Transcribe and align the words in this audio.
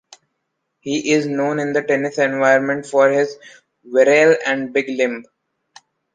He 0.79 1.11
is 1.11 1.27
known 1.27 1.59
in 1.59 1.73
the 1.73 1.83
tennis 1.83 2.17
environment 2.17 2.87
for 2.87 3.11
his 3.11 3.37
virile 3.85 4.35
and 4.47 4.73
big 4.73 4.87
limb. 4.89 5.27